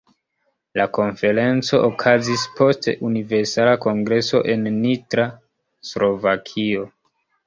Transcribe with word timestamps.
La 0.79 0.85
Konferenco 0.97 1.79
okazis 1.89 2.45
post 2.59 2.87
Universala 3.09 3.73
Kongreso 3.83 4.41
en 4.55 4.63
Nitra, 4.79 5.27
Slovakio. 5.91 6.87